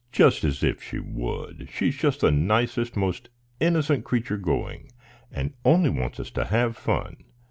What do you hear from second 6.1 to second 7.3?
us to have fun.